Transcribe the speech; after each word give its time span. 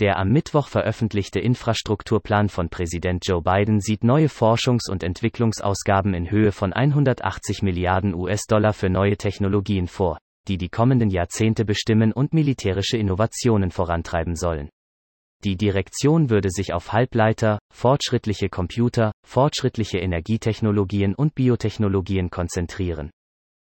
Der 0.00 0.16
am 0.16 0.28
Mittwoch 0.28 0.68
veröffentlichte 0.68 1.40
Infrastrukturplan 1.40 2.48
von 2.48 2.68
Präsident 2.68 3.26
Joe 3.26 3.42
Biden 3.42 3.80
sieht 3.80 4.04
neue 4.04 4.28
Forschungs- 4.28 4.88
und 4.88 5.02
Entwicklungsausgaben 5.02 6.14
in 6.14 6.30
Höhe 6.30 6.52
von 6.52 6.72
180 6.72 7.62
Milliarden 7.62 8.14
US-Dollar 8.14 8.72
für 8.72 8.90
neue 8.90 9.16
Technologien 9.16 9.88
vor, 9.88 10.18
die 10.46 10.56
die 10.56 10.68
kommenden 10.68 11.10
Jahrzehnte 11.10 11.64
bestimmen 11.64 12.12
und 12.12 12.32
militärische 12.32 12.96
Innovationen 12.96 13.72
vorantreiben 13.72 14.36
sollen. 14.36 14.70
Die 15.44 15.56
Direktion 15.56 16.30
würde 16.30 16.50
sich 16.50 16.72
auf 16.72 16.92
Halbleiter, 16.92 17.58
fortschrittliche 17.72 18.48
Computer, 18.48 19.12
fortschrittliche 19.26 19.98
Energietechnologien 19.98 21.14
und 21.14 21.34
Biotechnologien 21.34 22.30
konzentrieren. 22.30 23.10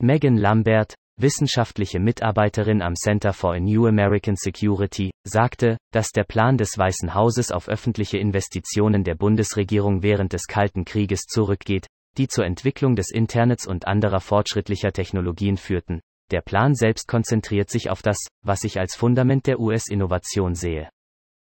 Megan 0.00 0.36
Lambert, 0.36 0.94
wissenschaftliche 1.20 2.00
Mitarbeiterin 2.00 2.82
am 2.82 2.94
Center 2.94 3.32
for 3.32 3.54
a 3.54 3.60
New 3.60 3.86
American 3.86 4.36
Security, 4.36 5.10
sagte, 5.24 5.76
dass 5.92 6.10
der 6.10 6.24
Plan 6.24 6.56
des 6.56 6.78
Weißen 6.78 7.14
Hauses 7.14 7.50
auf 7.50 7.68
öffentliche 7.68 8.18
Investitionen 8.18 9.04
der 9.04 9.14
Bundesregierung 9.14 10.02
während 10.02 10.32
des 10.32 10.46
Kalten 10.46 10.84
Krieges 10.84 11.22
zurückgeht, 11.22 11.86
die 12.16 12.28
zur 12.28 12.44
Entwicklung 12.44 12.96
des 12.96 13.10
Internets 13.10 13.66
und 13.66 13.86
anderer 13.86 14.20
fortschrittlicher 14.20 14.92
Technologien 14.92 15.56
führten. 15.56 16.00
Der 16.30 16.42
Plan 16.42 16.74
selbst 16.74 17.08
konzentriert 17.08 17.70
sich 17.70 17.90
auf 17.90 18.02
das, 18.02 18.18
was 18.44 18.64
ich 18.64 18.78
als 18.78 18.94
Fundament 18.94 19.46
der 19.46 19.60
US-Innovation 19.60 20.54
sehe. 20.54 20.88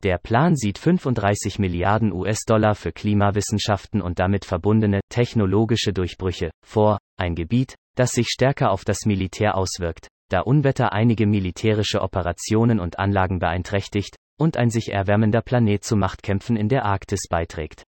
Der 0.03 0.17
Plan 0.17 0.55
sieht 0.55 0.77
35 0.77 1.59
Milliarden 1.59 2.13
US-Dollar 2.13 2.75
für 2.75 2.93
Klimawissenschaften 2.93 4.01
und 4.01 4.19
damit 4.19 4.45
verbundene 4.45 5.01
technologische 5.09 5.91
Durchbrüche 5.91 6.51
vor, 6.65 6.99
ein 7.17 7.35
Gebiet, 7.35 7.75
das 7.99 8.11
sich 8.11 8.29
stärker 8.29 8.71
auf 8.71 8.85
das 8.85 9.05
Militär 9.05 9.57
auswirkt, 9.57 10.07
da 10.29 10.39
Unwetter 10.39 10.93
einige 10.93 11.27
militärische 11.27 12.01
Operationen 12.01 12.79
und 12.79 12.97
Anlagen 12.97 13.39
beeinträchtigt, 13.39 14.15
und 14.39 14.55
ein 14.55 14.69
sich 14.69 14.93
erwärmender 14.93 15.41
Planet 15.41 15.83
zu 15.83 15.97
Machtkämpfen 15.97 16.55
in 16.55 16.69
der 16.69 16.85
Arktis 16.85 17.27
beiträgt. 17.29 17.83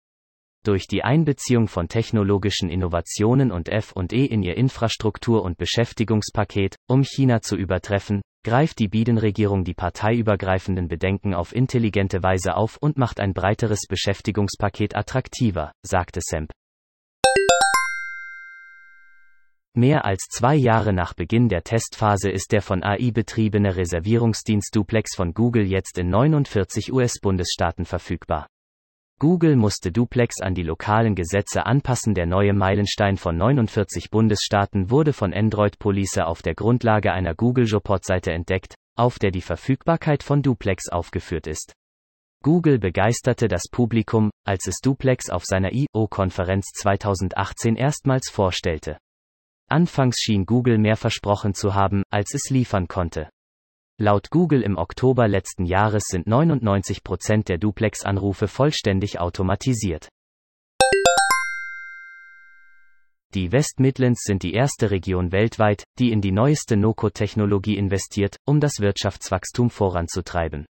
Durch 0.66 0.88
die 0.88 1.04
Einbeziehung 1.04 1.68
von 1.68 1.88
technologischen 1.88 2.72
Innovationen 2.72 3.52
und 3.52 3.70
F&E 3.70 4.26
in 4.26 4.42
ihr 4.42 4.58
Infrastruktur- 4.58 5.44
und 5.44 5.60
Beschäftigungspaket, 5.60 6.76
um 6.88 7.04
China 7.04 7.42
zu 7.42 7.56
übertreffen, 7.56 8.22
greift 8.44 8.80
die 8.80 8.88
Biden-Regierung 8.88 9.64
die 9.64 9.76
parteiübergreifenden 9.76 10.88
Bedenken 10.88 11.36
auf 11.36 11.54
intelligente 11.54 12.24
Weise 12.24 12.56
auf 12.56 12.78
und 12.78 12.98
macht 12.98 13.20
ein 13.20 13.34
breiteres 13.34 13.82
Beschäftigungspaket 13.88 14.96
attraktiver, 14.96 15.72
sagte 15.86 16.20
Semp. 16.24 16.52
Mehr 19.80 20.04
als 20.04 20.28
zwei 20.30 20.56
Jahre 20.56 20.92
nach 20.92 21.14
Beginn 21.14 21.48
der 21.48 21.64
Testphase 21.64 22.30
ist 22.30 22.52
der 22.52 22.62
von 22.62 22.84
AI 22.84 23.12
betriebene 23.12 23.78
Reservierungsdienst 23.78 24.76
Duplex 24.76 25.16
von 25.16 25.34
Google 25.34 25.66
jetzt 25.66 25.98
in 25.98 26.10
49 26.10 26.92
US-Bundesstaaten 26.92 27.86
verfügbar. 27.86 28.48
Google 29.20 29.56
musste 29.56 29.94
Duplex 29.94 30.42
an 30.42 30.54
die 30.54 30.64
lokalen 30.64 31.16
Gesetze 31.16 31.66
anpassen. 31.66 32.14
Der 32.14 32.26
neue 32.26 32.52
Meilenstein 32.52 33.16
von 33.16 33.38
49 33.38 34.10
Bundesstaaten 34.10 34.90
wurde 34.90 35.14
von 35.14 35.34
Android 35.34 35.80
Police 35.80 36.18
auf 36.18 36.42
der 36.42 36.56
Grundlage 36.56 37.14
einer 37.14 37.34
Google 37.34 37.66
Joport-Seite 37.66 38.34
entdeckt, 38.34 38.76
auf 38.98 39.18
der 39.18 39.32
die 39.32 39.40
Verfügbarkeit 39.40 40.24
von 40.24 40.42
Duplex 40.42 40.90
aufgeführt 40.90 41.48
ist. 41.48 41.72
Google 42.44 42.80
begeisterte 42.80 43.48
das 43.48 43.70
Publikum, 43.72 44.30
als 44.46 44.68
es 44.68 44.80
Duplex 44.82 45.30
auf 45.30 45.46
seiner 45.46 45.72
I.O.-Konferenz 45.72 46.66
2018 46.74 47.78
erstmals 47.78 48.30
vorstellte. 48.30 48.98
Anfangs 49.72 50.20
schien 50.20 50.46
Google 50.46 50.78
mehr 50.78 50.98
versprochen 50.98 51.54
zu 51.54 51.76
haben, 51.76 52.04
als 52.10 52.34
es 52.34 52.50
liefern 52.50 52.88
konnte. 52.88 53.30
Laut 54.02 54.30
Google 54.30 54.62
im 54.62 54.78
Oktober 54.78 55.28
letzten 55.28 55.66
Jahres 55.66 56.04
sind 56.08 56.26
99 56.26 57.04
Prozent 57.04 57.50
der 57.50 57.58
Duplex-Anrufe 57.58 58.48
vollständig 58.48 59.20
automatisiert. 59.20 60.10
Die 63.36 63.52
West 63.52 63.80
Midlands 63.80 64.24
sind 64.24 64.42
die 64.42 64.54
erste 64.54 64.90
Region 64.90 65.32
weltweit, 65.32 65.84
die 66.00 66.12
in 66.12 66.22
die 66.22 66.32
neueste 66.32 66.78
No-Code-Technologie 66.78 67.78
investiert, 67.78 68.38
um 68.46 68.60
das 68.60 68.80
Wirtschaftswachstum 68.80 69.70
voranzutreiben. 69.70 70.66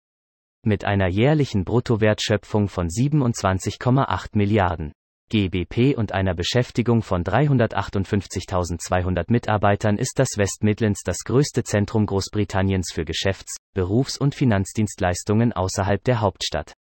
Mit 0.66 0.86
einer 0.86 1.08
jährlichen 1.08 1.66
Bruttowertschöpfung 1.66 2.68
von 2.68 2.88
27,8 2.88 4.30
Milliarden 4.34 4.92
GBP 5.30 5.98
und 5.98 6.14
einer 6.14 6.34
Beschäftigung 6.34 7.02
von 7.02 7.26
358.200 7.26 9.26
Mitarbeitern 9.28 9.98
ist 9.98 10.20
das 10.20 10.30
West 10.38 10.64
Midlands 10.64 11.02
das 11.04 11.18
größte 11.26 11.66
Zentrum 11.66 12.06
Großbritanniens 12.06 12.94
für 12.94 13.04
Geschäfts-, 13.04 13.58
Berufs- 13.74 14.18
und 14.18 14.36
Finanzdienstleistungen 14.36 15.52
außerhalb 15.52 16.02
der 16.06 16.22
Hauptstadt. 16.22 16.72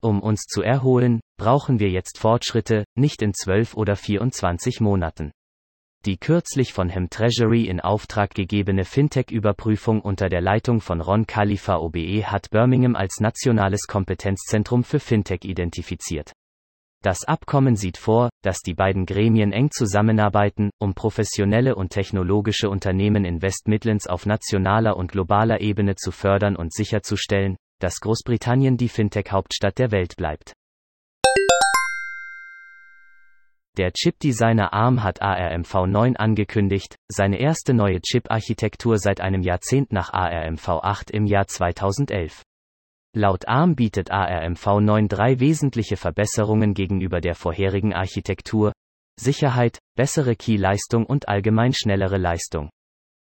Um 0.00 0.22
uns 0.22 0.44
zu 0.44 0.62
erholen, 0.62 1.20
brauchen 1.36 1.78
wir 1.78 1.90
jetzt 1.90 2.18
Fortschritte, 2.18 2.84
nicht 2.94 3.20
in 3.20 3.34
12 3.34 3.74
oder 3.74 3.96
24 3.96 4.80
Monaten. 4.80 5.32
Die 6.06 6.16
kürzlich 6.16 6.72
von 6.72 6.88
Hem 6.88 7.10
Treasury 7.10 7.66
in 7.66 7.80
Auftrag 7.80 8.34
gegebene 8.34 8.84
Fintech-Überprüfung 8.84 10.00
unter 10.00 10.28
der 10.28 10.40
Leitung 10.40 10.80
von 10.80 11.02
Ron 11.02 11.26
Khalifa 11.26 11.76
OBE 11.76 12.26
hat 12.26 12.50
Birmingham 12.50 12.96
als 12.96 13.20
nationales 13.20 13.86
Kompetenzzentrum 13.86 14.84
für 14.84 15.00
Fintech 15.00 15.44
identifiziert. 15.44 16.32
Das 17.04 17.22
Abkommen 17.22 17.76
sieht 17.76 17.98
vor, 17.98 18.30
dass 18.40 18.60
die 18.60 18.72
beiden 18.72 19.04
Gremien 19.04 19.52
eng 19.52 19.70
zusammenarbeiten, 19.70 20.70
um 20.78 20.94
professionelle 20.94 21.74
und 21.74 21.90
technologische 21.90 22.70
Unternehmen 22.70 23.26
in 23.26 23.42
West 23.42 23.68
Midlands 23.68 24.06
auf 24.06 24.24
nationaler 24.24 24.96
und 24.96 25.12
globaler 25.12 25.60
Ebene 25.60 25.96
zu 25.96 26.12
fördern 26.12 26.56
und 26.56 26.72
sicherzustellen, 26.72 27.58
dass 27.78 28.00
Großbritannien 28.00 28.78
die 28.78 28.88
Fintech-Hauptstadt 28.88 29.76
der 29.76 29.90
Welt 29.90 30.16
bleibt. 30.16 30.54
Der 33.76 33.92
Chipdesigner 33.92 34.72
ARM 34.72 35.02
hat 35.02 35.20
ARMv9 35.20 36.16
angekündigt, 36.16 36.96
seine 37.08 37.38
erste 37.38 37.74
neue 37.74 38.00
Chip-Architektur 38.00 38.96
seit 38.96 39.20
einem 39.20 39.42
Jahrzehnt 39.42 39.92
nach 39.92 40.10
ARMv8 40.14 41.10
im 41.10 41.26
Jahr 41.26 41.48
2011. 41.48 42.44
Laut 43.16 43.46
ARM 43.46 43.76
bietet 43.76 44.10
ARMv9 44.10 45.06
drei 45.06 45.38
wesentliche 45.38 45.96
Verbesserungen 45.96 46.74
gegenüber 46.74 47.20
der 47.20 47.36
vorherigen 47.36 47.94
Architektur. 47.94 48.72
Sicherheit, 49.16 49.78
bessere 49.96 50.34
Key-Leistung 50.34 51.06
und 51.06 51.28
allgemein 51.28 51.72
schnellere 51.72 52.18
Leistung. 52.18 52.70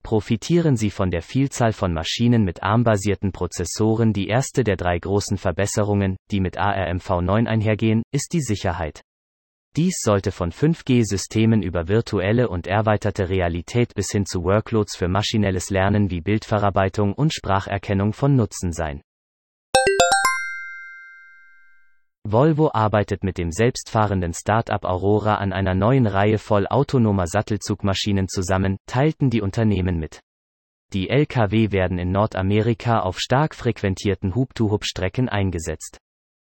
Profitieren 0.02 0.76
Sie 0.76 0.88
von 0.88 1.10
der 1.10 1.20
Vielzahl 1.20 1.74
von 1.74 1.92
Maschinen 1.92 2.42
mit 2.42 2.62
ARM-basierten 2.62 3.32
Prozessoren. 3.32 4.14
Die 4.14 4.28
erste 4.28 4.64
der 4.64 4.76
drei 4.76 4.98
großen 4.98 5.36
Verbesserungen, 5.36 6.16
die 6.30 6.40
mit 6.40 6.58
ARMv9 6.58 7.46
einhergehen, 7.46 8.02
ist 8.12 8.32
die 8.32 8.40
Sicherheit. 8.40 9.02
Dies 9.76 10.00
sollte 10.00 10.32
von 10.32 10.52
5G-Systemen 10.52 11.62
über 11.62 11.86
virtuelle 11.86 12.48
und 12.48 12.66
erweiterte 12.66 13.28
Realität 13.28 13.94
bis 13.94 14.10
hin 14.10 14.24
zu 14.24 14.42
Workloads 14.42 14.96
für 14.96 15.08
maschinelles 15.08 15.68
Lernen 15.68 16.08
wie 16.08 16.22
Bildverarbeitung 16.22 17.12
und 17.12 17.34
Spracherkennung 17.34 18.14
von 18.14 18.36
Nutzen 18.36 18.72
sein. 18.72 19.02
Volvo 22.32 22.70
arbeitet 22.72 23.22
mit 23.24 23.38
dem 23.38 23.52
selbstfahrenden 23.52 24.32
Start-up 24.32 24.84
Aurora 24.84 25.36
an 25.36 25.52
einer 25.52 25.74
neuen 25.74 26.06
Reihe 26.06 26.38
voll 26.38 26.66
autonomer 26.66 27.26
Sattelzugmaschinen 27.26 28.28
zusammen, 28.28 28.76
teilten 28.86 29.30
die 29.30 29.40
Unternehmen 29.40 29.98
mit. 29.98 30.20
Die 30.92 31.08
Lkw 31.08 31.72
werden 31.72 31.98
in 31.98 32.12
Nordamerika 32.12 33.00
auf 33.00 33.18
stark 33.18 33.54
frequentierten 33.54 34.34
Hub-to-Hub-Strecken 34.34 35.28
eingesetzt. 35.28 35.98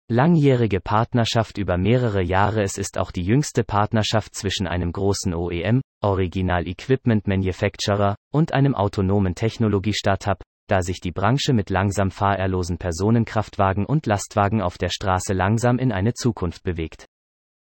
Langjährige 0.09 0.79
Partnerschaft 0.79 1.57
über 1.57 1.77
mehrere 1.77 2.21
Jahre 2.21 2.61
Es 2.61 2.77
ist 2.77 2.97
auch 2.97 3.11
die 3.11 3.23
jüngste 3.23 3.63
Partnerschaft 3.63 4.35
zwischen 4.35 4.67
einem 4.67 4.91
großen 4.91 5.33
OEM, 5.33 5.81
Original 6.01 6.67
Equipment 6.67 7.27
Manufacturer, 7.27 8.15
und 8.31 8.53
einem 8.53 8.73
autonomen 8.73 9.35
Technologie-Startup, 9.35 10.41
da 10.67 10.81
sich 10.81 10.99
die 10.99 11.11
Branche 11.11 11.53
mit 11.53 11.69
langsam 11.69 12.11
fahrerlosen 12.11 12.77
Personenkraftwagen 12.77 13.85
und 13.85 14.05
Lastwagen 14.05 14.61
auf 14.61 14.77
der 14.77 14.89
Straße 14.89 15.33
langsam 15.33 15.79
in 15.79 15.91
eine 15.91 16.13
Zukunft 16.13 16.63
bewegt. 16.63 17.05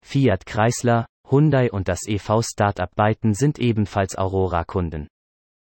Fiat 0.04 0.46
Chrysler, 0.46 1.06
Hyundai 1.28 1.70
und 1.70 1.88
das 1.88 2.06
EV-Startup 2.06 2.94
Byton 2.94 3.34
sind 3.34 3.58
ebenfalls 3.58 4.16
Aurora-Kunden. 4.16 5.08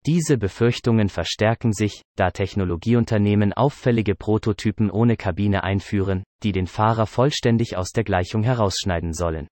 Diese 0.06 0.38
Befürchtungen 0.38 1.10
verstärken 1.10 1.74
sich, 1.74 2.02
da 2.16 2.32
Technologieunternehmen 2.32 3.52
auffällige 3.54 4.16
Prototypen 4.16 4.90
ohne 4.90 5.18
Kabine 5.18 5.64
einführen, 5.64 6.24
die 6.44 6.52
den 6.52 6.68
Fahrer 6.68 7.08
vollständig 7.08 7.76
aus 7.76 7.90
der 7.90 8.04
Gleichung 8.04 8.44
herausschneiden 8.44 9.14
sollen. 9.14 9.48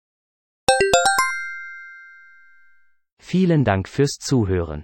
Vielen 3.22 3.66
Dank 3.66 3.90
fürs 3.90 4.18
Zuhören. 4.20 4.84